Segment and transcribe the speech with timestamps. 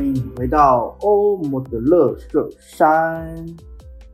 [0.00, 3.36] 欢迎回到欧姆的乐色山。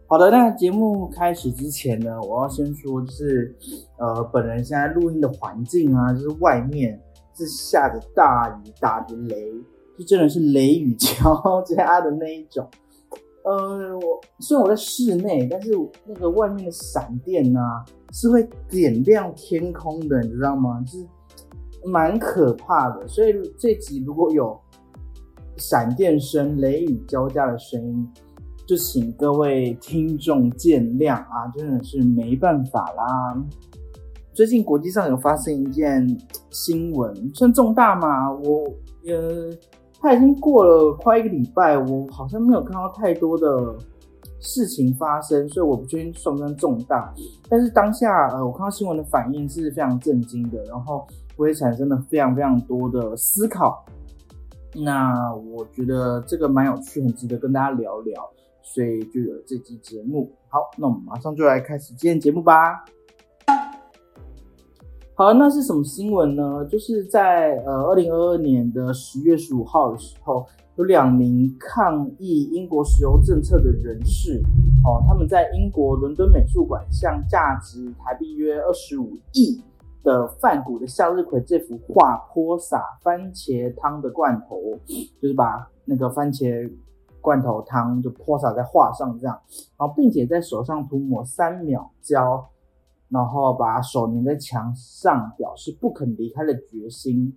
[0.09, 3.55] 好的，那节目开始之前呢，我要先说，就是
[3.97, 7.01] 呃，本人现在录音的环境啊，就是外面
[7.37, 9.53] 是下着大雨，打着雷，
[9.97, 12.69] 就真的是雷雨交加的那一种。
[13.45, 15.71] 呃，我虽然我在室内，但是
[16.05, 17.61] 那个外面的闪电呢，
[18.13, 20.83] 是会点亮天空的，你知道吗？
[20.85, 21.07] 就是。
[21.85, 24.59] 蛮可怕的，所以这集如果有
[25.57, 28.09] 闪电声、雷雨交加的声音，
[28.66, 33.45] 就请各位听众见谅啊，真的是没办法啦。
[34.35, 36.07] 最近国际上有发生一件
[36.51, 38.30] 新闻，算重大嘛？
[38.30, 38.65] 我
[39.07, 39.51] 呃，
[40.01, 43.74] 它已经过了快一个礼拜，我好像没有看到太多的
[44.41, 47.13] 事情发生，所以我不确定算不算重大。
[47.48, 51.07] 但是当下呃，我看到新闻的反应是非常震惊的，然后。
[51.38, 53.85] 我也产生了非常非常多的思考，
[54.85, 58.30] 那我觉得这个蛮有趣，很值得跟大家聊聊，
[58.63, 60.30] 所以就有了这期节目。
[60.49, 62.85] 好，那我们马上就来开始今天节目吧。
[65.15, 66.66] 好，那是什么新闻呢？
[66.71, 70.44] 就是在呃二零二二年的十月十五号的时候，
[70.77, 74.43] 有两名抗议英国石油政策的人士，
[74.84, 79.62] 哦，他们在英国伦敦美术馆向价值台币约二十五亿。
[80.06, 84.56] 的梵谷的向日葵这幅画泼洒番茄汤的罐头，
[85.21, 86.72] 就是把那个番茄
[87.21, 89.36] 罐头汤就泼洒在画上，这样，
[89.76, 92.48] 然后并且在手上涂抹三秒胶，
[93.08, 97.36] 然后把手粘在墙上，表示不肯离开的决心。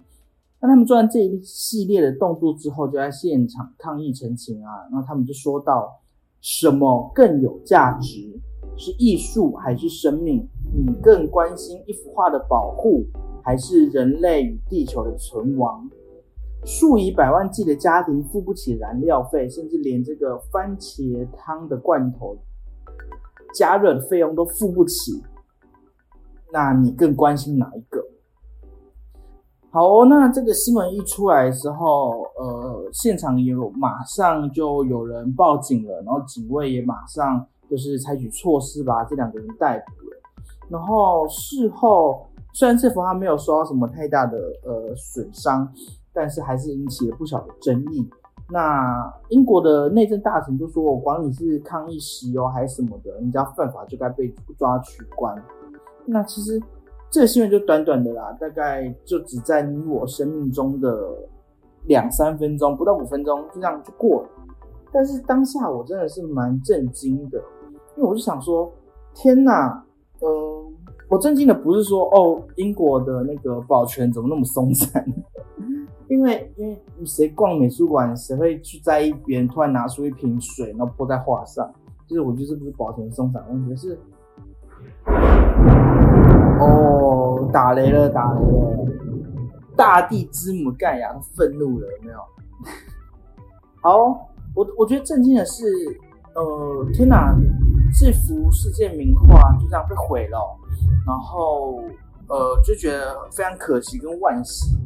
[0.59, 5.99] 那他们做完这一系列的动作之后，就在现场抗议陈情啊，然后他们就说到：
[6.39, 8.39] 什么更有价值？
[8.79, 10.47] 是艺术还是生命？
[10.73, 13.05] 你更关心一幅画的保护，
[13.43, 15.89] 还是人类与地球的存亡？
[16.63, 22.37] 数以百万计的家庭付不起燃料费，甚至连这个番茄汤的罐头
[23.53, 25.21] 加热的费用都付不起。
[26.53, 28.01] 那你更关心哪一个？
[29.71, 37.45] 好，那这个新闻一出来的时候，呃，现场也有马上就有人报警了，然后警卫也马上。
[37.69, 40.17] 就是采取措施把这两个人逮捕了，
[40.69, 45.71] 然后事后虽然这幅画没有受到什么太大的呃损伤，
[46.11, 48.09] 但是还是引起了不小的争议。
[48.51, 55.35] 那英国的内政大臣就说：“我管你是抗议石油还是什么的，你只要犯法就该被抓取关。”
[56.07, 56.59] 那其实
[57.11, 61.15] 这个新闻就短短的啦，大概就只在你我生命中的
[61.85, 64.29] 两三分钟，不到五分钟，就这样就过了。
[64.91, 67.39] 但是当下我真的是蛮震惊的。
[67.99, 68.71] 因为我就想说，
[69.13, 69.83] 天哪，
[70.21, 70.73] 嗯，
[71.09, 75.05] 我震惊的不是说哦，英国的那个保全怎么那么松散？
[76.07, 81.69] 因为因为谁逛美术馆，谁会去在意别人突然拿出一瓶水，然后泼在画上？
[82.07, 83.99] 就是我觉得这不是保全松散问题，是
[86.61, 88.87] 哦，打雷了，打雷了，
[89.75, 92.19] 大地之母盖亚愤怒了，有没有？
[93.83, 95.65] 好，我我觉得震惊的是，
[96.33, 97.35] 呃，天哪！
[97.97, 100.37] 这幅世界名画就这样被毁了，
[101.05, 101.81] 然后
[102.27, 104.77] 呃就觉得非常可惜跟惋惜，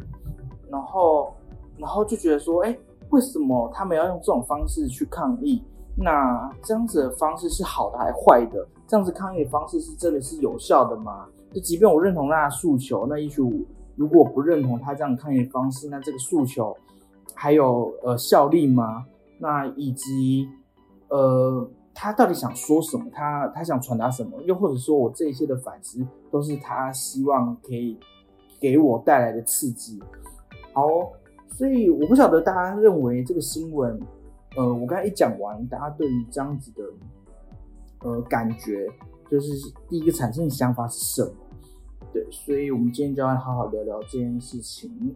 [0.70, 1.34] 然后
[1.78, 2.78] 然后就觉得说，哎，
[3.10, 5.62] 为什么他们要用这种方式去抗议？
[5.96, 8.66] 那这样子的方式是好的还是坏的？
[8.88, 11.28] 这样子抗议的方式是真的是有效的吗？
[11.54, 13.42] 就即便我认同他的诉求，那也许
[13.96, 16.76] 如果不认同他这样抗议的方式，那这个诉求
[17.36, 19.06] 还有呃效力吗？
[19.38, 20.50] 那以及
[21.10, 21.70] 呃。
[21.94, 23.06] 他到底想说什么？
[23.12, 24.42] 他他想传达什么？
[24.44, 27.98] 又或者说我这一些的反思，都是他希望可以
[28.60, 30.02] 给我带来的刺激。
[30.74, 30.88] 好，
[31.48, 34.00] 所以我不晓得大家认为这个新闻，
[34.56, 36.84] 呃，我刚才一讲完，大家对于这样子的
[38.10, 38.88] 呃感觉，
[39.30, 41.32] 就是第一个产生的想法是什么？
[42.12, 45.16] 对，所以我们今天就要好好聊聊这件事情。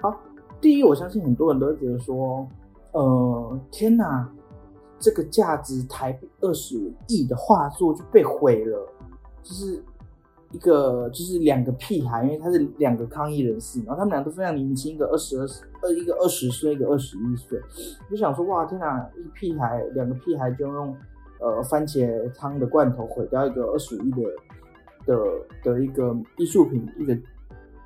[0.00, 0.16] 好，
[0.60, 2.48] 第一，我相信很多人都会觉得说，
[2.92, 4.32] 呃，天哪！
[5.02, 8.88] 这个价值台币二十五亿的画作就被毁了，
[9.42, 9.82] 就是
[10.52, 15.46] 一个就是两个屁孩，因为他是两个抗议人士，然后他们俩都非常年轻，一个二十二
[15.82, 17.60] 二一个二十岁，一个二十一岁，
[18.08, 20.96] 就想说哇天哪，一屁孩两个屁孩就用
[21.40, 24.22] 呃番茄汤的罐头毁掉一个二十五亿的
[25.04, 25.18] 的
[25.64, 27.18] 的一个艺术品，一个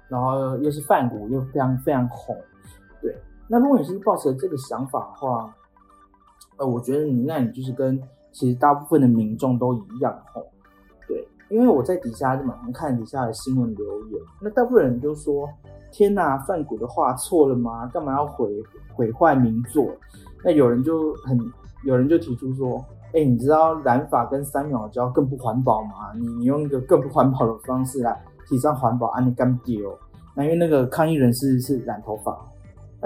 [0.09, 2.37] 然后又是泛古又非常非常红，
[3.01, 3.17] 对，
[3.49, 5.57] 那如果你是抱持这个想法的话，
[6.57, 8.01] 呃，我觉得你那你就是跟
[8.33, 10.47] 其实大部分的民众都一样吼。
[11.07, 15.49] 对因为我在底下就马上看底下的新闻留言，那大部分人就说
[15.93, 17.87] ：“天呐，范谷的画错了吗？
[17.87, 18.63] 干嘛要毁
[18.95, 19.89] 毁坏名作？”
[20.45, 21.39] 那有人就很
[21.85, 26.13] 有人就提出说：“哎，你知道染发跟三秒胶更不环保吗？
[26.19, 29.97] 你你用一个更不环保的方式来提倡环保，啊，你干丢？
[30.35, 32.37] 那因为那个抗议人士是染头发，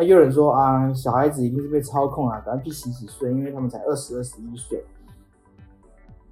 [0.00, 4.82] 那有人说啊，小孩子一定是被操控啊，赶快去洗洗睡，因为他们才二十二十一岁。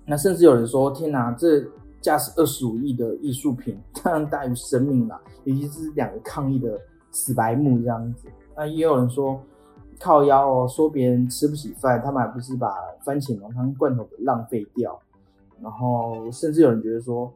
[0.07, 1.63] 那甚至有人说：天哪，这……
[2.01, 6.81] 价值二十五亿的艺术品，当然大于生命啦，尤其是两个抗议的
[7.11, 8.29] 死白目这样子。
[8.57, 9.39] 那也有人说
[9.99, 12.73] 靠腰哦，说别人吃不起饭，他们还不是把
[13.05, 14.97] 番茄浓汤罐头给浪费掉。
[15.61, 17.31] 然后甚至有人觉得说，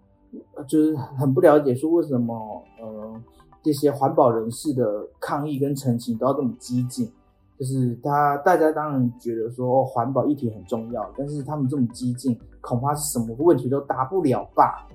[0.68, 3.20] 就是很不了解，说为什么呃
[3.62, 7.10] 这些环保人士的抗议跟澄清都要这么激进。
[7.58, 14.88] 就是他，大家当然觉得说环保议题很重要，但是他们这么激进，恐怕是什么问题都答不了吧？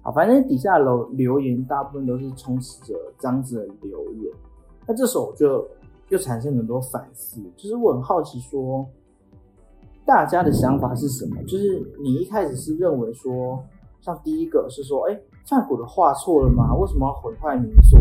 [0.00, 4.32] 好，反正底下留留言大部分都是充斥着这样子的留言。
[4.86, 5.66] 那这时候就
[6.08, 8.86] 又产生很多反思，就是我很好奇说，
[10.06, 11.42] 大家的想法是什么？
[11.44, 13.62] 就是你一开始是认为说，
[14.00, 16.74] 像第一个是说，哎，范古的画错了吗？
[16.74, 17.98] 为什么要毁坏名作？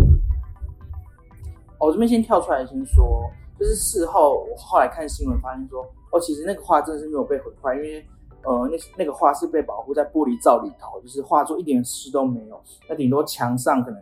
[1.79, 3.29] 我这边先跳出来先说，
[3.59, 8.05] 就是事后我后来看新闻发现说，哦，其实那个画真的是没有被毁坏，因为
[8.43, 12.61] 呃，那那个画是被保护在玻璃罩里头，就是画作一点事都没有。
[12.87, 14.01] 那顶多墙上可能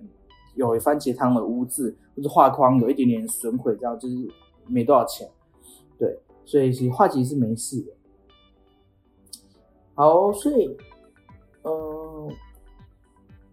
[0.56, 4.16] 有番茄汤的污渍，或者画框有一点点损毁，这样就是
[4.68, 5.28] 没多少钱。
[5.98, 7.92] 对，所以其实画其实是没事的。
[9.96, 10.76] 好，所以
[11.64, 11.72] 嗯，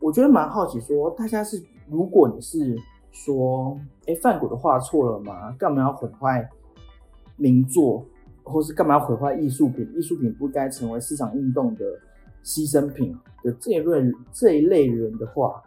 [0.00, 2.76] 我觉得蛮好奇，说大家是如果你是。
[3.10, 5.50] 说，哎，范谷的画错了吗？
[5.58, 6.48] 干嘛要毁坏
[7.36, 8.04] 名作，
[8.44, 9.90] 或是干嘛要毁坏艺术品？
[9.96, 11.84] 艺术品不该成为市场运动的
[12.44, 15.60] 牺牲品的这一类这一类人的话，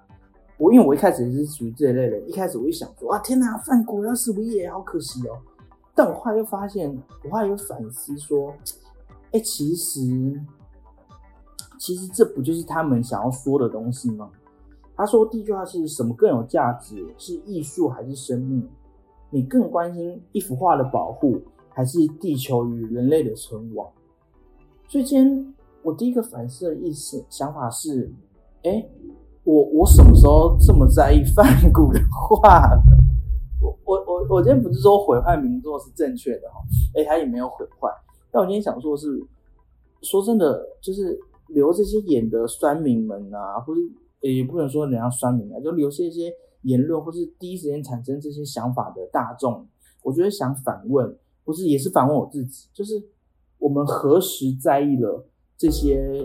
[0.57, 5.38] 我因为我一开始也是属于这一类人，一开始我就想说，哇，天哪，范谷要是不也好可惜哦。
[5.94, 6.95] 但我后来又发现，
[7.25, 8.54] 我后来又反思说，
[9.31, 10.39] 哎，其实，
[11.81, 14.30] 其实这不就是他们想要说的东西吗？
[14.95, 17.04] 他说：“第一句话是什么更有价值？
[17.18, 18.69] 是艺术还是生命？
[19.31, 23.89] 你更关心一幅画的保护，还是地球与人类的存亡？”
[24.88, 28.13] 所以今天我第一个反思的意思想法是：
[28.62, 28.88] 哎，
[29.44, 31.44] 我我什么时候这么在意梵
[31.74, 32.80] 谷的画了？
[33.60, 36.62] 我我我我今天不是说毁坏名作是正确的哈？
[36.94, 37.89] 哎，他也没有毁坏。
[38.30, 39.25] 但我今天想说的是，
[40.04, 41.19] 说真的，就是
[41.53, 43.81] 留这些演的酸民们啊，或者。
[44.24, 46.31] 也不能说人家酸民啊，就留下一些
[46.62, 49.68] 言论，或是第一时间产生这些想法的大众，
[50.03, 53.01] 我觉得想反问，不是也是反问我自己，就是
[53.57, 55.25] 我们何时在意了
[55.57, 56.24] 这些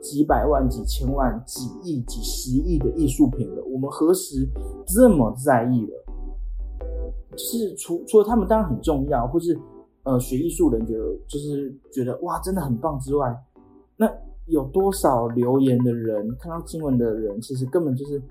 [0.00, 3.64] 几百万、几千万、几亿、几十亿的艺术品了？
[3.64, 4.48] 我们何时
[4.86, 6.04] 这么在意了？
[7.32, 9.58] 就是除除了他们当然很重要，或是
[10.04, 13.36] 呃学艺术人觉得就是觉得哇真的很棒之外，
[13.96, 14.08] 那。
[14.46, 18.22] 有多少留言的人看到新闻的人，其实根本就是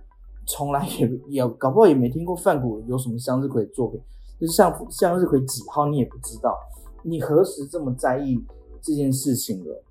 [0.45, 3.99] 从来也也搞不好也没听过范谷有什么向日葵作品，
[4.39, 6.55] 就是向向日葵几号你也不知道，
[7.01, 8.39] 你何时这么在意
[8.81, 9.83] 这件事情了？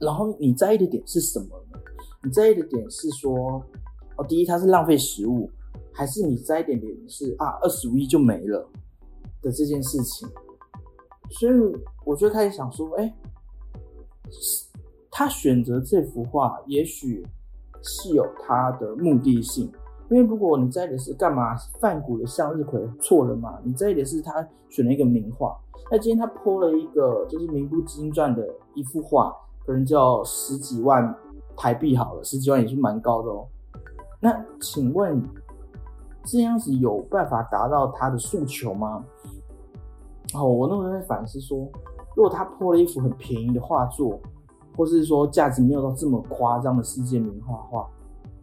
[0.00, 1.78] 然后你在意的点是什么呢？
[2.24, 3.62] 你在意的点是说，
[4.16, 5.48] 哦，第一它是浪费食物，
[5.92, 8.68] 还是你在意点点是啊二十五亿就没了
[9.40, 10.28] 的这件事情？
[11.30, 11.52] 所以
[12.04, 13.14] 我就开始想说，哎。
[15.10, 17.26] 他选择这幅画，也许
[17.82, 19.70] 是有他的目的性。
[20.10, 23.58] 因为如果你在意的是干嘛，梵谷的向日葵错了嘛？
[23.62, 25.54] 你在意的是他选了一个名画。
[25.90, 29.34] 那今天他泼了一个就是名不经传的一幅画，
[29.66, 31.14] 可能叫十几万
[31.56, 33.46] 台币好了，十几万也是蛮高的哦。
[34.20, 35.22] 那请问
[36.24, 39.04] 这样子有办法达到他的诉求吗？
[40.34, 41.68] 哦，我那时候在反思说，
[42.16, 44.18] 如果他泼了一幅很便宜的画作。
[44.78, 47.84] 或是说价值没有到这么夸张的世界名画画，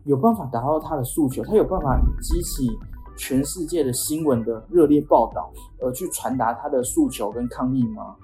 [0.04, 1.42] 有办法达到他的诉求？
[1.46, 2.68] 他有办法激起
[3.16, 5.50] 全世界的新闻的热烈报道，
[5.80, 8.18] 而去传达他的诉求跟抗议吗？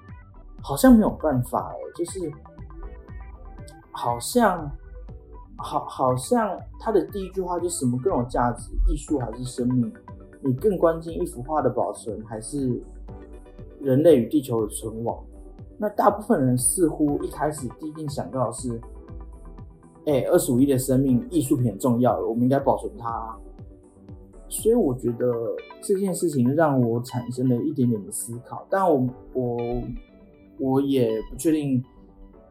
[0.60, 2.30] 好像没有办法哎，就是
[3.90, 4.70] 好像
[5.56, 9.90] 好，好像他的第一句话就什么更有价值，艺术还是生命？
[10.42, 12.78] 你更关心一幅画的保存，还是
[13.80, 15.16] 人类与地球的存亡？
[15.82, 18.80] 那大部分人似乎一开始第一定想到的是，
[20.06, 23.36] 哎，二十五亿的生命，艺术品很重要，我们应该保存它。
[24.48, 25.26] 所以我觉得
[25.80, 29.58] 这件事情让我产生了一点点的思考，但我我
[30.60, 31.82] 我也不确定。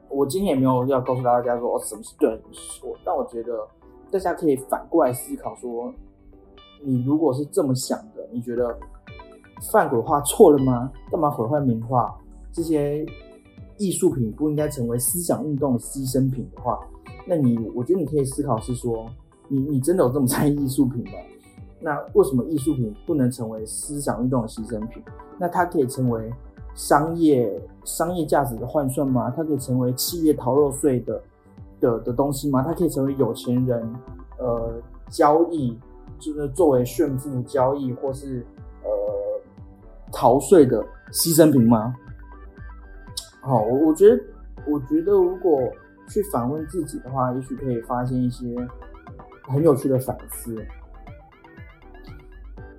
[0.10, 2.94] 我今天也没有要告诉大家说哦什么是对，什么是错。
[3.06, 3.66] 但我觉得
[4.12, 5.90] 大家可以反过来思考说，
[6.84, 8.78] 你如果是这么想的，你觉得
[9.72, 10.92] 犯鬼画错了吗？
[11.10, 12.14] 干嘛毁坏名画？
[12.52, 13.06] 这些
[13.78, 16.80] 艺术品不应该成为思想运动的牺牲品的话，
[17.28, 19.08] 那你我觉得你可以思考是说，
[19.48, 21.12] 你你真的有这么在意艺术品吗？
[21.80, 25.02] 那为什么艺术品不能成为思想运动的牺牲品？
[25.40, 26.32] 那它可以成为？
[26.74, 29.30] 商业商业价值的换算吗？
[29.36, 31.22] 它可以成为企业逃漏税的
[31.82, 32.64] 的的东西吗？
[32.66, 33.94] 它可以成为有钱人
[34.40, 35.78] 呃交易，
[36.18, 38.46] 就是作为炫富交易或是
[38.86, 38.90] 呃
[40.14, 40.82] 逃税的
[41.12, 41.94] 牺牲品吗？
[43.42, 44.24] 好，我我觉得
[44.68, 45.62] 我觉得如果
[46.08, 48.56] 去反问自己的话，也许可以发现一些
[49.44, 50.56] 很有趣的反思。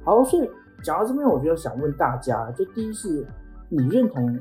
[0.04, 0.50] 好，所以
[0.83, 3.26] 讲到这边，我觉得想问大家，就第一是。
[3.75, 4.38] 你认同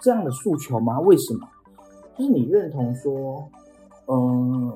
[0.00, 0.98] 这样的诉求吗？
[1.00, 1.46] 为什么？
[2.16, 3.46] 就是你认同说，
[4.06, 4.72] 嗯，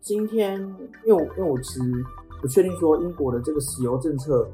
[0.00, 0.58] 今天
[1.04, 1.92] 因为因为我其实
[2.40, 4.48] 不确定说英国的这个石油政策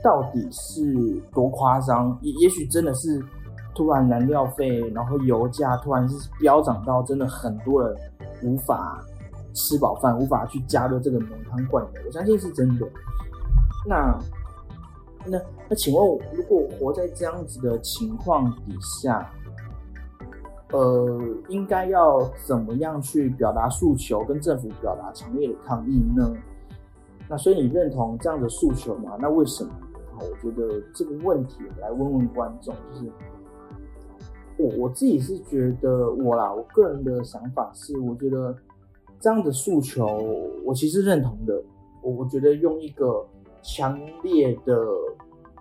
[0.00, 3.20] 到底是多夸张，也也许真的是
[3.74, 7.96] 突然燃料费，然后油价突然是飙涨到真的很多人
[8.42, 9.04] 无法
[9.52, 12.86] 吃饱饭，无法去加热这个浓汤灌油，我相信是真的。
[13.88, 14.18] 那。
[15.26, 15.40] 那
[15.70, 19.26] 那请问，如果活在这样子的情况底下，
[20.70, 26.30] 呃，应该要怎么样去表达诉求，跟政府表达强烈的抗议呢？
[27.26, 29.16] 那所以你认同这样的诉求吗？
[29.18, 29.70] 那为什么？
[30.18, 33.10] 我觉得这个问题来问问观众，就是
[34.58, 38.56] 我我自己是觉得我啦，我个人的想法是，我觉得
[39.20, 40.06] 这样的诉求
[40.64, 41.62] 我其实认同的。
[42.02, 43.24] 我我觉得用一个。
[43.66, 44.76] 强烈的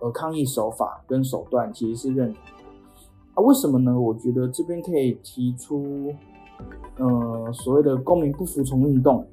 [0.01, 2.63] 呃抗议手法跟手段其实是认同的
[3.33, 3.39] 啊？
[3.41, 3.97] 为什么呢？
[3.97, 6.13] 我觉得这边可以提出
[6.97, 9.25] 呃所谓的公民不服从运动。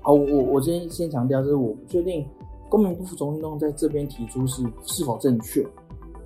[0.00, 2.26] 好，我我先先强调，就是我不确定
[2.70, 5.62] 公民不服从运动在这边提出是是否正确。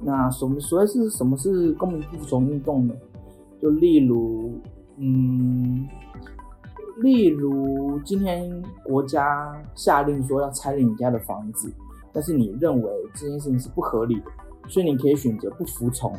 [0.00, 2.94] 那什么所谓是什么是公民不服从运动呢？
[3.60, 4.52] 就例如
[4.96, 5.88] 嗯。
[7.00, 11.72] 例如，今天国家下令说要拆了你家的房子，
[12.12, 14.26] 但是你认为这件事情是不合理的，
[14.66, 16.12] 所以你可以选择不服从，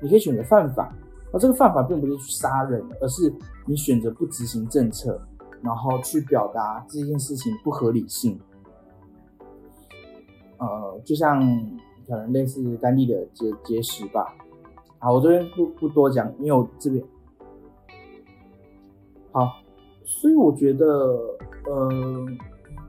[0.00, 0.90] 你可以选择犯法。
[1.30, 3.30] 而这个犯法并不是去杀人，而是
[3.66, 5.20] 你选择不执行政策，
[5.60, 8.40] 然后去表达这件事情不合理性。
[10.56, 11.38] 呃，就像
[12.06, 14.34] 可能类似当地的结结石吧。
[14.98, 17.04] 好，我这边不不多讲，因为我这边
[19.32, 19.48] 好。
[20.06, 20.86] 所以我觉得，
[21.66, 21.90] 呃，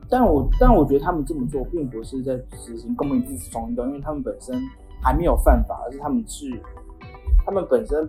[0.08, 4.54] 但我但我觉得他们这么做并不是在执行公民不服从运动，因为他们本身
[5.02, 6.50] 还没有犯法，而是他们是
[7.44, 8.08] 他们本身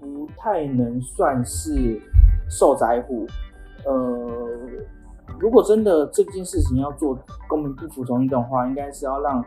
[0.00, 2.00] 不太能算是
[2.50, 3.26] 受灾户。
[3.84, 4.30] 呃，
[5.38, 7.18] 如果真的这件事情要做
[7.48, 9.44] 公民不服从运动的话，应该是要让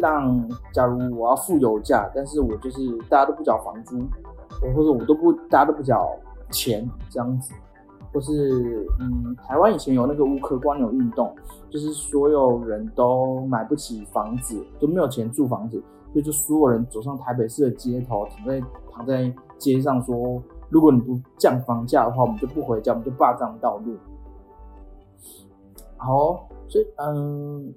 [0.00, 3.98] 让，假如我要付油价，但是我就是大家都不缴房租，
[4.74, 6.10] 或者我都不大家都不缴。
[6.50, 7.52] 钱这样子，
[8.12, 11.34] 或是嗯，台湾以前有那个乌克光有运动，
[11.68, 15.82] 就是所有人都买不起房子，都没有钱住房子，
[16.12, 23.96] 所以就所有人走上台北市的街头，躺在躺在街上说，如果你不降房价的话，我们就不回家，我们就霸占道路。
[25.96, 27.74] 好，所以嗯，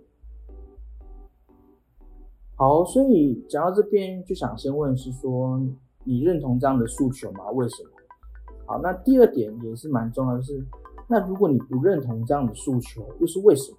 [2.59, 5.61] 好，所以讲到这边，就想先问是说，
[6.05, 7.51] 你认同这样的诉求吗？
[7.51, 7.89] 为什么？
[8.65, 10.65] 好，那第二点也是蛮重要的，是
[11.07, 13.77] 那如果你不认同这样的诉求，又是为什么？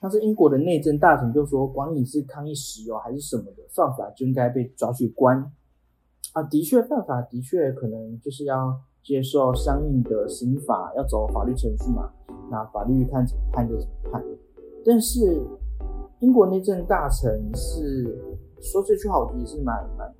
[0.00, 5.50] 那是英国的内政大臣就说，管你是抗议石油还是什么的，犯法就应该被抓去关
[6.34, 6.42] 啊。
[6.44, 12.12] 的确，犯法的确可能就是要接受相应的刑法，要走法律程序嘛。
[12.48, 14.24] 那法律看怎么判就怎么判。
[14.86, 15.42] 但是
[16.20, 18.18] 英国内政大臣是
[18.60, 20.14] 说这句话，我觉得也是蛮蛮。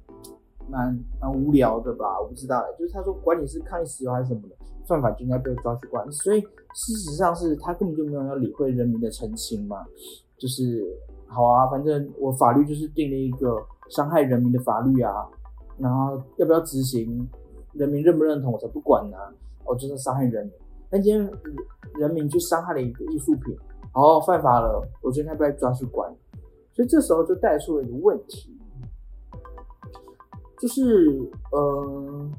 [0.71, 4.55] 蛮蛮无聊的吧，我不知道，就是他说管你是抗议石油还是什么的，
[4.87, 6.13] 犯法就应该被抓去关。
[6.13, 6.43] 所以
[6.75, 9.87] 事实上是他根本就没有要理会人民的澄清嘛，
[10.37, 10.85] 就是
[11.27, 13.57] 好啊，反正我法律就是定了一个
[13.89, 15.27] 伤害人民的法律啊，
[15.79, 17.27] 然后要不要执行，
[17.73, 19.17] 人民认不认同我才不管呢。
[19.65, 20.53] 哦，就是伤害人民。
[20.91, 21.33] 但今天
[21.99, 23.57] 人民去伤害了一个艺术品，
[23.95, 26.09] 然后犯法了，我今天被抓去关。
[26.73, 28.57] 所以这时候就带出了一个问题，
[30.61, 32.31] 就是呃，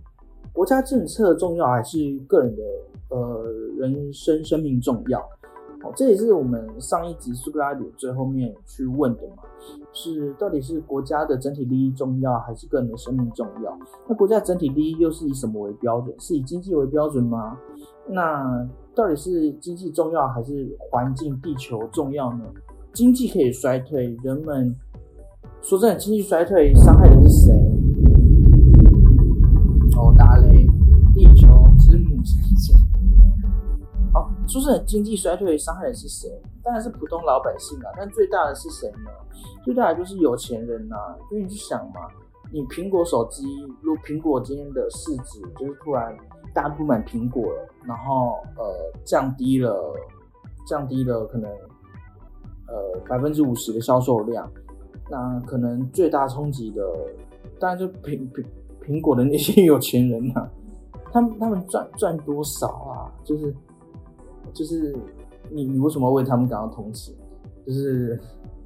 [0.54, 2.64] 国家政策重要还是个人的
[3.10, 3.44] 呃
[3.78, 5.20] 人生生命重要？
[5.82, 9.44] 哦，这也是我们上一集苏格拉底最后面去问的嘛，
[9.94, 13.78] 是到底是国家的整体利益重要，还是个人的生命重要？
[14.08, 16.14] 那国家整体利益又是以什么为标准？
[16.20, 17.58] 是以经济为标准吗？
[18.08, 18.68] 那
[19.00, 22.44] 到底是经济重要，还是环境、地球重要呢？
[22.92, 24.76] 经济可以衰退，人们
[25.62, 27.54] 说真的，经济衰退伤害的是谁？
[29.96, 30.68] 哦，打雷，
[31.16, 31.48] 地球
[31.80, 32.76] 之母神经。
[34.12, 36.30] 好，说真的，经济衰退伤害的是谁？
[36.62, 37.86] 当然是普通老百姓啊。
[37.98, 39.10] 但最大的是谁呢？
[39.64, 40.98] 最大的就是有钱人呐。
[41.32, 42.02] 因为你去想嘛，
[42.52, 43.46] 你苹果手机，
[43.82, 46.14] 如果苹果今天的市值就是突然
[46.54, 48.64] 大家不买苹果了，然后呃
[49.04, 49.94] 降低了，
[50.66, 51.50] 降低了可能。
[52.72, 54.48] 呃，百分之五十的销售量，
[55.10, 56.88] 那可能最大冲击的，
[57.60, 58.46] 当然就苹苹
[58.80, 60.48] 苹果的那些有钱人呐，
[61.12, 63.10] 他们他们赚赚多少啊？
[63.24, 63.52] 就是
[64.54, 64.96] 就是
[65.50, 67.16] 你你为什么为他们感到同情？
[67.66, 68.22] 就是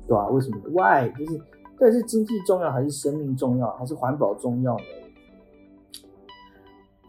[0.06, 0.28] 对吧？
[0.28, 1.10] 为什么？Why？
[1.18, 1.42] 就是
[1.80, 4.84] 但是经济重要还是生命重要，还是环保重要呢？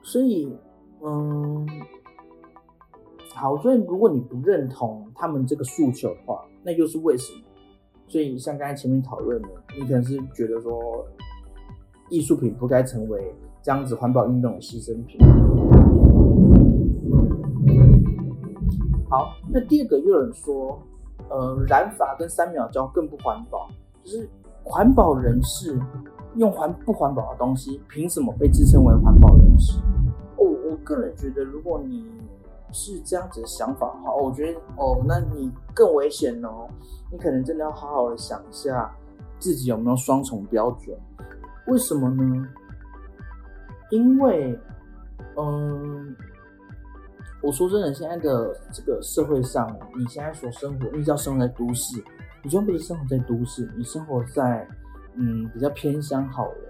[0.04, 0.56] 所以，
[1.02, 1.66] 嗯。
[3.36, 7.42] 好，所以如果你不认同他们这个诉求的话，那又是为什么？
[8.06, 11.04] 所以像刚才前面讨论的，你可能是觉得说，
[12.10, 15.18] 艺术品不该成为这样子环保运动的牺牲品。
[19.10, 20.78] 好，那第二个又有人说，
[21.28, 23.68] 呃，染发跟三秒胶更不环保，
[24.04, 24.30] 就是
[24.62, 25.76] 环保人士
[26.36, 29.80] 用环不环保的东西，凭什么被自称为环保人士？
[30.78, 32.06] 个人觉得，如果你
[32.72, 36.68] 是这样子的想法哈，我觉得哦，那你更危险哦，
[37.12, 38.92] 你可能真的要好好的想一下
[39.38, 40.98] 自己有没有双重标准。
[41.66, 42.48] 为什么呢？
[43.90, 44.58] 因为，
[45.36, 46.16] 嗯，
[47.42, 52.02] 我说真的，现在的这个社会上，你现在所生活，你只要生活在都市，
[52.42, 54.66] 你就不是生活在都市，你生活在
[55.14, 56.63] 嗯比较偏乡好了。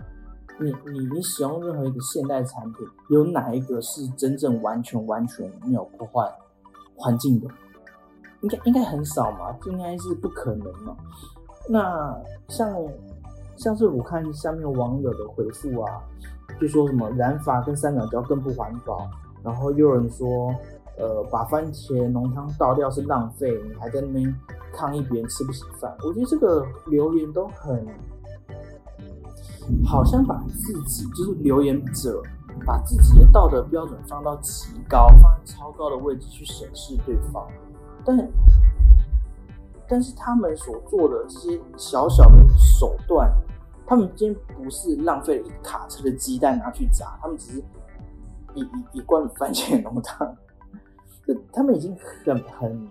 [0.60, 6.32] 你你你使用任何一个现代产品，有哪一个是真正完全完全没有破坏
[6.94, 7.48] 环境的？
[8.42, 10.96] 应该应该很少嘛，应该是不可能嘛。
[11.68, 12.16] 那
[12.48, 12.72] 像
[13.56, 16.00] 像是我看下面网友的回复啊，
[16.60, 19.08] 就说什么染发跟三秒胶更不环保，
[19.42, 20.54] 然后又有人说，
[20.98, 24.32] 呃，把番茄浓汤倒掉是浪费，你还在那边
[24.72, 25.92] 抗议别人吃不起饭。
[26.04, 27.84] 我觉得这个留言都很。
[29.84, 32.22] 好像把自己就是留言者，
[32.66, 37.46] 把自己的道德标准放到极高，放在超高的位置去审视对方，
[38.04, 38.30] 但
[39.88, 43.30] 但是他们所做的这些小小的手段，
[43.86, 47.64] 他们今天不是浪费一卡车的鸡蛋拿去炸，他们只是
[48.54, 50.36] 一一一罐番茄浓汤，
[51.52, 52.88] 他们已经很很，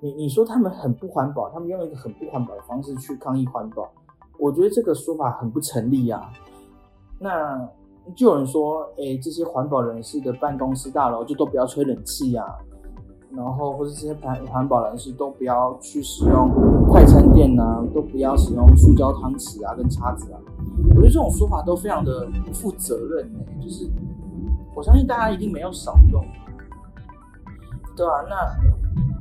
[0.00, 3.92] 你你说他们很不环保，他们用一个很不环保的方式去抗议环保。
[4.42, 6.20] 我觉得这个说法很不成立呀。
[7.20, 7.56] 那
[8.16, 12.44] 就有人说，哎，这些环保人士的办公室大楼就都不要吹冷气呀，
[13.30, 16.50] 然后或者这些环环保人士都不要去使用
[16.88, 20.40] 快餐店呐，都不要使用塑胶汤匙啊跟叉子啊。
[20.88, 23.38] 我觉得这种说法都非常的不负责任呢。
[23.62, 23.88] 就是
[24.74, 26.20] 我相信大家一定没有少用，
[27.96, 28.12] 对吧？
[28.28, 28.36] 那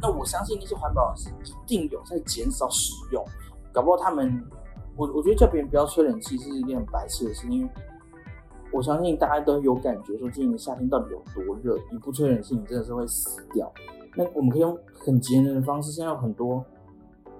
[0.01, 3.23] 那我相信那些环保人士一定有在减少使用，
[3.71, 4.43] 搞不好他们。
[5.01, 7.69] 我我觉得叫别人不要吹冷气是一件很白痴的事，因为
[8.71, 11.75] 我相信大家都有感觉，说今年的夏天到底有多热。
[11.91, 13.73] 你不吹冷气，你真的是会死掉。
[14.15, 16.63] 那我们可以用很节能的方式，现在有很多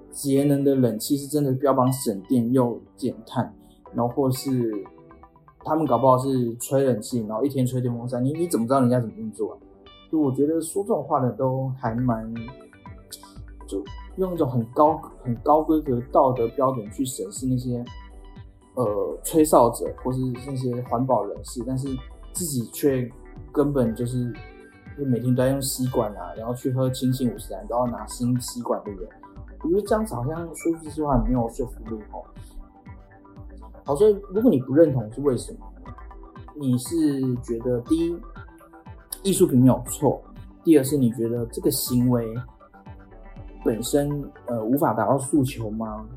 [0.10, 3.54] 节能的冷气是真的标榜省电又减碳，
[3.94, 4.74] 然后或是
[5.64, 9.58] 他们搞不好是吹冷气，然后一天吹电风扇，你你怎么知道人家怎么运作啊？
[10.12, 12.34] 就我觉得说这种话的都还蛮
[13.68, 13.84] 就。
[14.18, 17.84] 用一种很高、很高规格道德标准去审视那些
[18.76, 21.88] 呃吹哨者或是那些环保人士，但是
[22.34, 23.10] 自己却
[23.52, 24.32] 根本就是
[24.98, 29.08] 就每天都在用吸管啊，然后去喝清新五十兰都要拿新吸管的人，
[29.64, 32.22] 我觉得这样子好像说这句话没有说服力哦。
[33.86, 35.60] 好，所以如果你不认同是为什么？
[36.54, 38.16] 你是觉得第一
[39.24, 40.22] 艺术品没有错，
[40.64, 42.36] 第二是你觉得这个行为。
[43.64, 46.08] 本身呃无法达到诉求吗？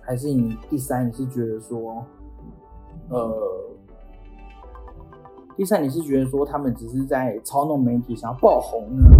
[0.00, 2.02] 还是你第三你是觉得说，
[3.10, 3.30] 呃，
[5.56, 9.10] 第三，你是觉得说他们只是在操弄媒体，想要爆红呢？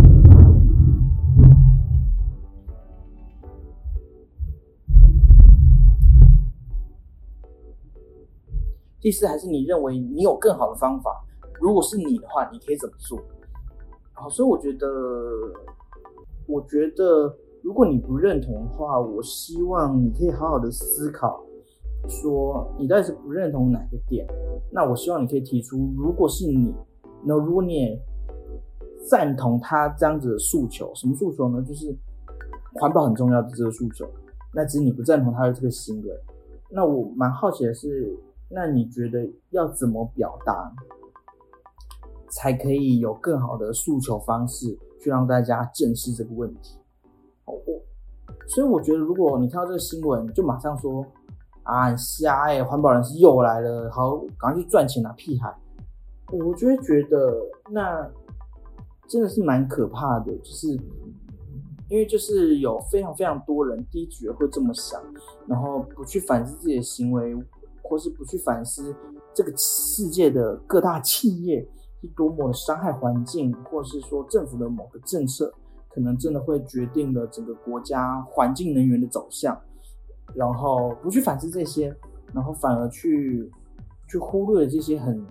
[9.01, 11.25] 第四，还是你认为你有更好的方法？
[11.61, 13.19] 如果是你的话，你可以怎么做？
[14.13, 14.87] 好，所以我觉得，
[16.49, 17.33] 我觉得，
[17.63, 21.45] 如果你不认同的话，我希望你可以好好的思考，
[22.09, 24.27] 说你到底是不认同哪个点？
[24.73, 26.75] 那我希望你可以提出，如果是你，
[27.25, 28.03] 那如果你也
[29.09, 31.63] 赞同他这样子的诉求，什么诉求呢？
[31.63, 31.95] 就是
[32.75, 34.09] 环保很重要的这个诉求，
[34.55, 36.09] 那只是你不赞同他的这个行为。
[36.71, 38.17] 那我蛮好奇的是。
[38.51, 40.73] 那你觉得要怎么表达，
[42.31, 46.79] 才可以有更好的诉求方式，去让大家正视这个问题？
[47.45, 47.55] 哦，
[48.47, 51.05] 所以我觉得，如果你看到这个新闻，就马上说
[51.63, 55.55] 啊，瞎哎，环保人士又来了，好，赶快去赚钱啊，屁孩！
[56.31, 58.09] 我就会觉得，那
[59.07, 60.69] 真的是蛮可怕的，就是
[61.89, 65.03] 因为就是有非常非常多人第一局会这么想，
[65.47, 67.37] 然后不去反思自己的行为。
[67.81, 68.95] 或是不去反思
[69.33, 71.67] 这个世界的各大企业
[72.01, 75.53] 是多么的伤害环境，或是说政府的某个政策
[75.89, 79.59] 可能真的会决定了整个国家环境能源的走向，
[80.35, 81.95] 然后不去反思这些，
[82.33, 83.51] 然后反而去
[84.09, 85.25] 去忽略这些很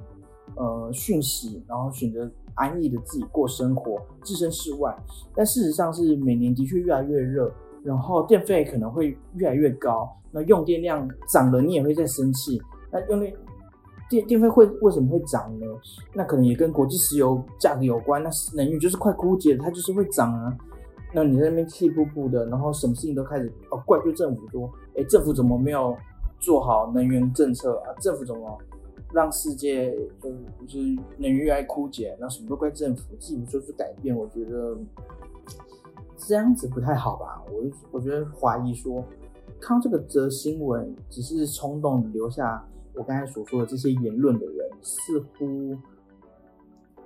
[0.56, 4.96] 呃讯息，然后选择安逸的自己过生活，置身事外。
[5.36, 7.52] 但事实上是每年的确越来越热。
[7.84, 12.62] 然后电费可能会越来越高，那用电量涨了，你也会在生气。
[12.92, 13.34] 那用电
[14.10, 15.66] 电电费会为什么会涨呢？
[16.14, 18.22] 那可能也跟国际石油价格有关。
[18.24, 20.58] 那能源就是快枯竭，它就是会涨啊。
[21.14, 25.96] 那你在那边气呼呼的，然后什么事情都开始哦怪罪政府说，哎，政府怎么没有
[26.40, 27.94] 做好能源政策啊？
[28.00, 28.58] 政府怎么
[29.14, 29.92] 让世界
[30.22, 32.18] 就是就是能源越来越枯竭？
[32.20, 34.78] 那什么都怪政府，自己不做出改变，我觉得。
[36.20, 37.42] 这样子不太好吧？
[37.48, 39.06] 我我觉得怀疑说，
[39.62, 45.78] 看到这个则新闻只是冲动留下我刚才所说的这些言论的人，似乎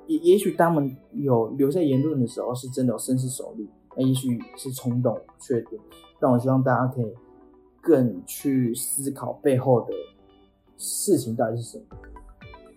[0.08, 5.80] 也也许他们有留下言论的时候是真的有深思熟虑，那也许是冲动，不确定。
[6.20, 7.14] 但我希望大家可以
[7.82, 9.94] 更去思考背后的
[10.78, 11.84] 事情到底是什么。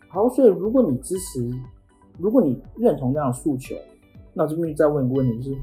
[0.09, 1.50] 好，所以如果你支持，
[2.18, 3.74] 如果你认同这样的诉求，
[4.33, 5.59] 那我这边再问一个问题，就是。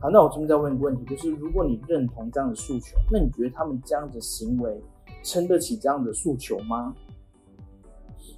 [0.00, 4.80] 好，那我这边再问一个问题，就是如果你认同这样的诉求，那你觉得他们这样的行为
[5.22, 6.94] 撑得起这样的诉求吗？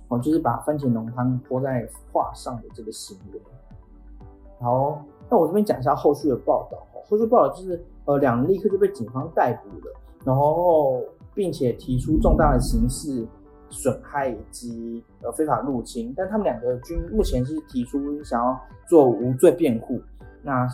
[0.09, 3.41] 哦，就是把番茄浓汤泼在画上的这个行为。
[4.61, 6.79] 好，那我这边讲一下后续的报道。
[7.07, 11.03] 后续报道就是，呃，两人立刻就被警方逮捕了，然后
[11.35, 13.27] 并且提出重大的刑事
[13.69, 20.01] 损害以及呃非法入侵，但他们两个均目前是提出想要做无罪辩护。
[20.43, 20.69] 那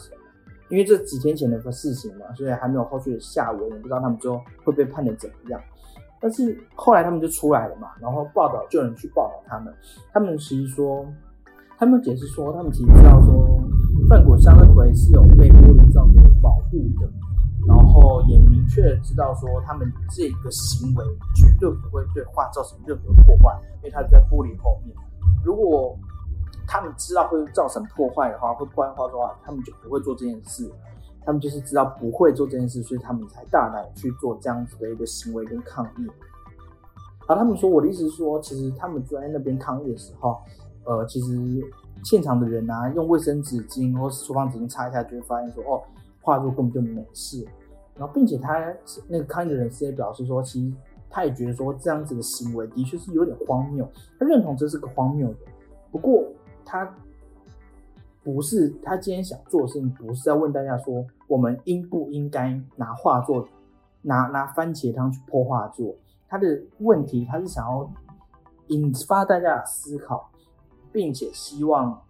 [0.69, 5.61] 因为这几天前的事情嘛，所以还没有后续的下文，也不知道他们最后会被判的怎么样。
[6.21, 9.73] 但是后来他们就出来了嘛，然后报道就有人去报道他们。
[10.13, 11.07] 他们其实说，
[11.79, 13.61] 他们解释说，他们其实知道说，
[14.09, 17.09] 范国香的葵是有被玻璃罩给保护的，
[17.67, 24.97] 然后也明确的知道说，他们这个行为绝对不会对画造成任何破坏，因为它在玻璃后面。
[25.45, 25.97] 如果
[26.67, 30.69] 他们知道会造成破坏的话，会破坏画的话，他们就不会做这件事。
[31.27, 36.07] 他们就是知道不会做这件事，所以他们才大胆去做这样子的一个行为跟抗议。
[37.27, 40.39] 好，他们说我的意思是说，其实他们坐在那边抗议的时候，
[40.85, 41.37] 呃，其实
[42.05, 45.83] 现场的人啊，用卫生纸巾或是厨房纸巾擦一下，就会发现说，哦，
[46.21, 47.45] 画作根本就没事。
[47.97, 48.73] 然后，并且他
[49.09, 50.73] 那个抗议的人士也表示说，其实
[51.11, 55.39] 他也觉得说这样子的行为的确是有点荒谬，他认同这是个荒谬的。
[55.91, 56.25] 不过，
[56.65, 56.89] 他
[58.27, 63.47] 不是他今天想做的事情，不是在问大家说我们应不应该拿画作
[64.03, 65.95] 拿拿番茄汤去泼画作。
[66.27, 67.89] 他的问题，他是想要
[68.67, 70.29] 引发大家的思考，
[70.91, 72.03] 并且希望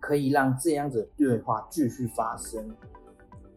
[0.00, 2.74] 可以让这样子对话继续发生，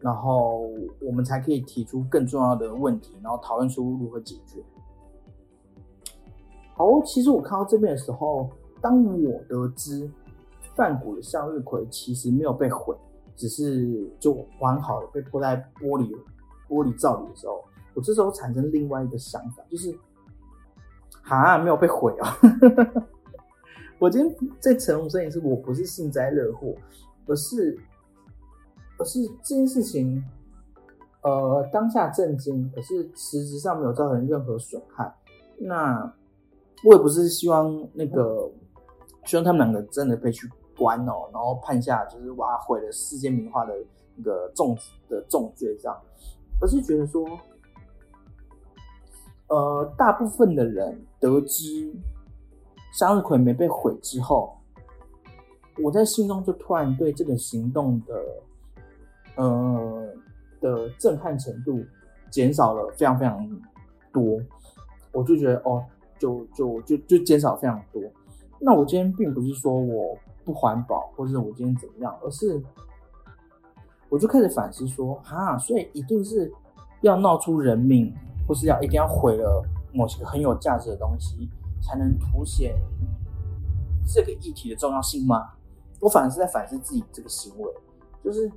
[0.00, 0.68] 然后
[1.00, 4.62] 我们才可以提出更重要的问题，然后讨论出如何解决。
[6.74, 8.50] 好，其实我看到这边的时候。
[8.78, 10.08] 当我得知
[10.76, 12.94] 范谷的向日葵其实没有被毁，
[13.34, 16.14] 只是就完好的被泼在玻璃
[16.68, 19.92] 玻璃罩里的时候，我这时候产生另外一个想法，就是
[21.22, 22.38] 哈没有被毁啊！
[23.98, 26.74] 我今天在陈红摄影师，我不是幸灾乐祸，
[27.26, 27.78] 而是
[28.98, 30.22] 而是这件事情，
[31.22, 35.10] 呃，当下震惊，可是实质上没有造成任何损害。
[35.58, 36.12] 那
[36.84, 38.50] 我也不是希望那个。
[39.24, 43.74] 希望他们两个真的被去关哦，然后判下就是哇毁了世界名画的
[44.14, 44.76] 那个重
[45.08, 45.96] 的重罪这样，
[46.60, 47.26] 而是觉得说，
[49.48, 51.92] 呃，大部分的人得知
[52.92, 54.56] 向日葵没被毁之后，
[55.82, 58.14] 我在心中就突然对这个行动的
[59.36, 60.08] 呃
[60.60, 61.84] 的震撼程度
[62.30, 63.48] 减少了非常非常
[64.12, 64.40] 多，
[65.12, 65.84] 我就觉得哦，
[66.18, 68.02] 就就就就减少非常多。
[68.58, 72.62] 那我今天并不是说我不环保，或者我今天怎么样，而是
[74.08, 76.50] 我就开始反思说，哈，所以一定是
[77.00, 78.14] 要闹出人命，
[78.46, 79.60] 或是要一定要毁了
[79.92, 81.50] 某些很有价值的东西，
[81.82, 82.76] 才能凸显
[84.06, 85.54] 这个议题的重要性吗？
[85.98, 87.68] 我反而是在反思自己这个行为，
[88.22, 88.48] 就是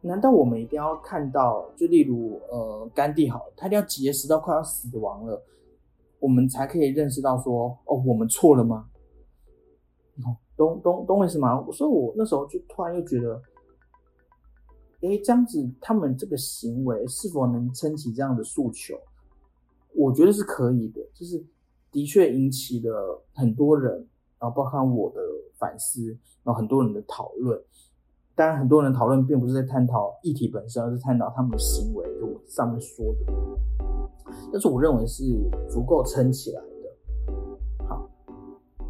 [0.00, 5.42] 难道我们一定要看到，就例如呃甘地好，他一定要节食到快要死亡了？
[6.20, 8.86] 我们才可以认识到说，哦，我们错了吗？
[10.24, 11.64] 哦懂懂懂我意思吗？
[11.72, 13.40] 所以，我那时候就突然又觉得，
[15.02, 18.94] 哎，这样子他们这个行为是否能撑起这样的诉求？
[19.94, 21.44] 我觉得是可以的，就是
[21.90, 23.94] 的确引起了很多人，
[24.38, 25.20] 然后包括我的
[25.58, 26.06] 反思，
[26.42, 27.60] 然后很多人的讨论。
[28.36, 33.32] 当然，很多人讨论并不是在探讨议题本身，而是探讨他们的行为，就我上面说的。
[34.52, 35.22] 但是我认为是
[35.70, 36.60] 足够撑起来。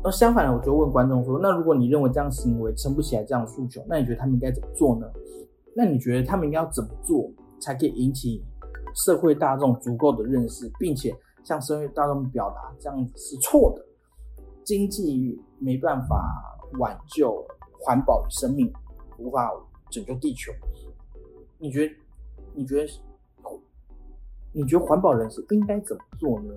[0.04, 5.10] 那相反的，我就问观众说：那如果你认为这样行为撑不起来这样诉求，那你觉得他们应该怎么做呢？
[5.74, 8.44] 那你觉得他们应该要怎么做才可以引起
[8.94, 13.82] 社会大众足够的认识，并且向社会大众表达这样子是错的？
[14.62, 16.30] 经济没办法
[16.78, 17.42] 挽救
[17.80, 18.70] 环保与生命，
[19.18, 19.50] 无法
[19.90, 20.52] 拯救地球。
[21.58, 21.94] 你觉得？
[22.54, 22.92] 你觉得？
[24.52, 26.54] 你觉得环保人士应该怎么做呢？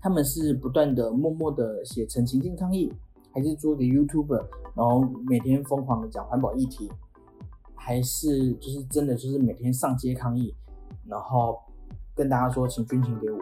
[0.00, 2.92] 他们是不断的默默的写成情境抗议，
[3.32, 6.90] 还是做个 YouTuber，然后每天疯狂的讲环保议题，
[7.74, 10.54] 还是就是真的就是每天上街抗议，
[11.06, 11.58] 然后
[12.14, 13.38] 跟大家说请捐钱给我？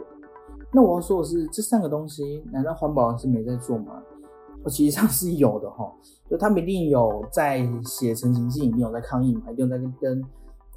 [0.72, 4.02] 那我要说的是，这三个东西难道环保人士没在做吗？
[4.62, 5.92] 我其实上是有的哈，
[6.28, 10.22] 就他们一定有在写成情境，一定有在抗议嘛，一定在跟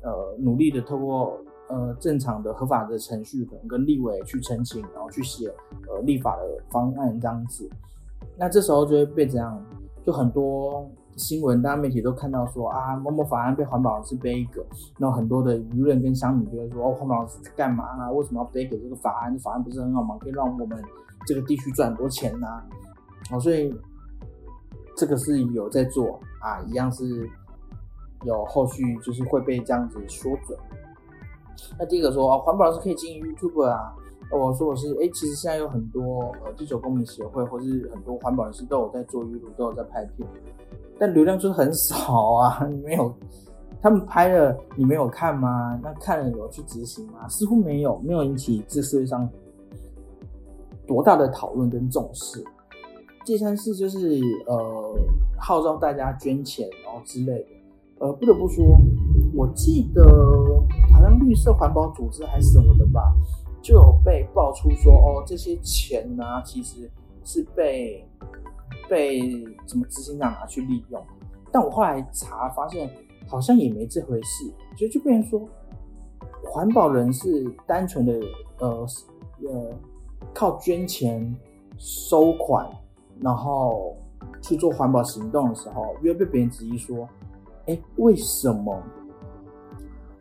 [0.01, 1.37] 呃努力的透过。
[1.69, 5.47] 呃，正常的合法的程序，可能跟立委去澄清，然后去写
[5.87, 7.67] 呃立法的方案这样子。
[8.37, 9.59] 那这时候就会被这样，
[10.05, 14.63] 就很多新闻，大家媒体都看到说啊，某某法案被环保人士背一个，
[14.99, 18.11] 然后很多的舆论跟乡民就会说，哦，环保人士干嘛啊？
[18.11, 19.37] 为什么要背给这个法案？
[19.39, 20.17] 法案不是很好吗？
[20.19, 20.83] 可以让我们
[21.25, 22.63] 这个地区赚很多钱呐。
[23.31, 23.73] 哦，所以
[24.97, 27.29] 这个是有在做啊，一样是
[28.25, 30.57] 有后续就是会被这样子说准。
[31.77, 33.93] 那第一个说啊，环保是可以经营 YouTube 啊。
[34.31, 40.27] 我说我是哎，其实现在有很多呃地球公民协会，或是很多环保人士都有在做 YouTube，都有在拍片，
[40.97, 42.65] 但流量就是很少啊。
[42.71, 43.13] 你没有，
[43.79, 45.79] 他们拍了，你没有看吗？
[45.83, 47.27] 那看了有去执行吗？
[47.27, 49.29] 似乎没有，没有引起这社会上
[50.87, 52.43] 多大的讨论跟重视。
[53.25, 54.95] 第三次就是呃
[55.37, 57.45] 号召大家捐钱然后之类的。
[57.99, 58.65] 呃，不得不说，
[59.35, 60.03] 我记得。
[60.93, 63.13] 好像绿色环保组织还是什么的吧，
[63.61, 66.89] 就有被爆出说，哦，这些钱呢，其实
[67.25, 68.07] 是被
[68.87, 69.19] 被
[69.67, 71.03] 什么执行长拿去利用。
[71.51, 72.89] 但我后来查发现，
[73.27, 74.45] 好像也没这回事，
[74.77, 75.47] 所以就变成说，
[76.43, 78.19] 环保人士单纯的
[78.59, 78.85] 呃
[79.47, 79.71] 呃
[80.33, 81.35] 靠捐钱
[81.77, 82.69] 收款，
[83.19, 83.95] 然后
[84.41, 87.07] 去做环保行动的时候，又被别人质疑说，
[87.67, 88.81] 哎，为什么？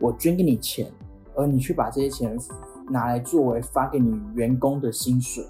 [0.03, 0.91] 我捐给你钱，
[1.37, 2.37] 而你去把这些钱
[2.91, 5.47] 拿来作为发给你员工的薪水。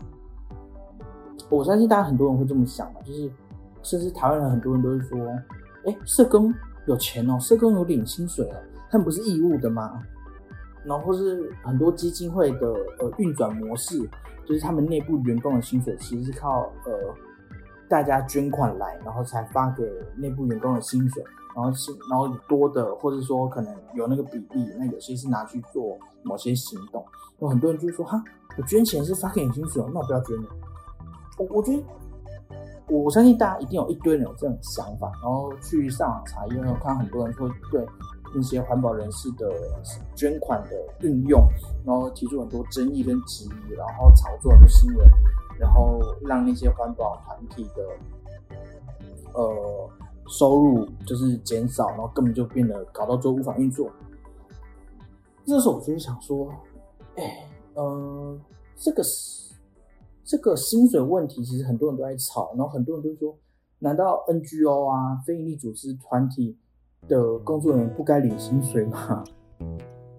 [1.48, 3.32] 我相信大家很多人会这么想嘛，就是
[3.82, 5.18] 甚至台湾人很多人都会说
[5.88, 6.52] ：“哎，社工
[6.86, 8.56] 有钱哦，社工有领薪水哦，
[8.90, 10.02] 他们不是义务的吗？”
[10.84, 13.98] 然后是很多基金会的呃运转模式，
[14.44, 16.92] 就是他们内部员工的薪水其实是靠呃
[17.88, 19.82] 大家捐款来，然后才发给
[20.16, 21.24] 内部员工的薪水。
[21.54, 27.04] 然后是，然后多的，或者说可能有那个比例，那有些是拿去做某些行动。
[27.40, 28.22] 有很多人就说：“哈，
[28.56, 30.48] 我捐钱是发给你薪水，那我不要捐了。”
[31.38, 31.82] 我我觉得，
[32.88, 37.86] 我相信大家一定有一堆人有这种想法，然后去上网查，因为我看很多人会对
[38.34, 39.52] 那些环保人士的
[40.14, 41.42] 捐款的运用，
[41.84, 45.06] 然后提出很多争议跟质疑，然后炒作很多新闻，
[45.58, 48.56] 然后让那些环保团体的，
[49.34, 49.90] 呃。
[50.32, 53.90] 收入就是减少，然后根本就变得搞到最后无法运作。
[55.44, 56.50] 这时候我就是想说，
[57.16, 58.40] 哎，嗯，
[58.76, 59.54] 这个是
[60.24, 63.36] 这个薪水问题，其实很多人都在吵，然后很多人都说，
[63.80, 66.56] 难道 NGO 啊，非营利组织团体
[67.08, 69.22] 的工作人员不该领薪水吗？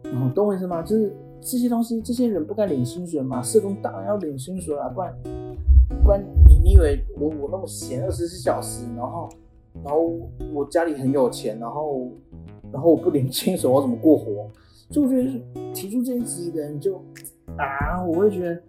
[0.04, 0.84] 然 后懂我意思吗？
[0.84, 3.42] 就是这些东西，这些人不该领薪水吗？
[3.42, 5.18] 社工当然要领薪水啊，不然
[6.04, 9.28] 不然你你以为我我那么闲二十四小时，然后
[9.84, 10.20] 然后
[10.54, 12.12] 我家里很有钱，然后
[12.72, 14.50] 然后我不领薪水，我怎么过活？
[14.90, 15.42] 就觉得
[15.74, 16.96] 提出这些质疑的人就
[17.58, 18.62] 啊，我会觉得。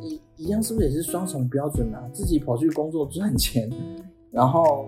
[0.00, 2.08] 一一样是不是也是双重标准啊？
[2.12, 3.68] 自己跑去工作赚钱，
[4.30, 4.86] 然后，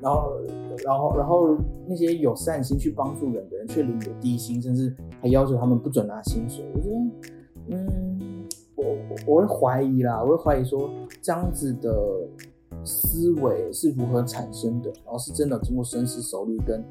[0.00, 0.40] 然后，
[0.84, 6.64] 然后，然后那些有善心去帮助人的人却领有低薪，甚至还要求他们不准拿薪水。
[6.74, 8.84] 我觉得，嗯，我
[9.26, 10.90] 我会怀疑啦，我会怀疑说
[11.22, 11.96] 这样子的
[12.84, 16.84] 思维是如何产生的，然后是真的经过深思熟虑跟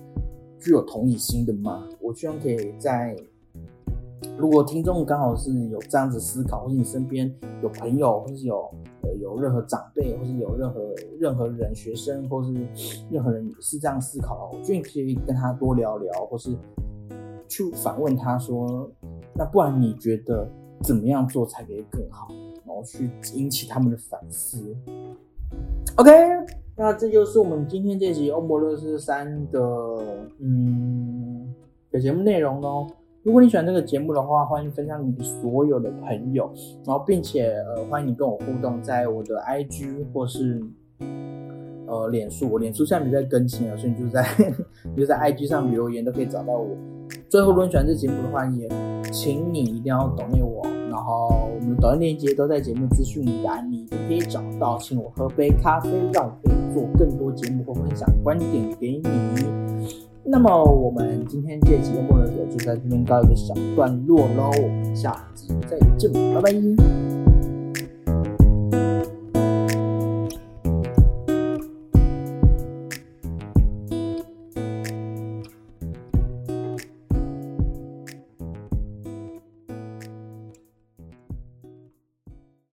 [0.59, 1.83] 具有同理心的吗？
[1.99, 3.15] 我希望可以在。
[4.37, 8.69] 如果听众刚好是有这样子思考，或是你身边有朋友，或是有
[9.01, 12.53] 呃有任何长辈，或是有任何任何人学生，或是
[13.09, 16.55] 任何人是这样思考的，我觉得你可以跟他多聊聊，或是
[17.47, 18.87] 去反问他说，
[19.33, 20.47] 那不然你觉得
[20.83, 22.27] 怎么样做才可以更好？
[22.63, 24.75] 然后去引起他们的反思。
[26.01, 26.11] OK，
[26.75, 29.59] 那这就是我们今天这集欧摩勒斯三的
[30.39, 31.53] 嗯
[31.91, 32.87] 的节目内容喽。
[33.21, 36.51] 如果你喜欢这个节目的话，欢迎分享给所有的朋友，
[36.87, 40.59] 然后并且呃欢迎你跟我互动，在我的 IG 或是
[41.85, 44.25] 呃脸书，我脸书现在没在更新了，所以你就在
[44.95, 46.75] 你就在 IG 上留言都可以找到我。
[47.29, 48.67] 最后，如果你喜欢这节目的话，也
[49.11, 59.09] 请你一定要抖内我，然后我们的抖音链接都在节目资讯栏，你可以找到，请我喝杯咖啡，让我可以做更多节目或分享观点给你。
[60.25, 67.20] 那么我们今天这期的末日者就在这边告一个小段落喽，我们下期再见，拜拜。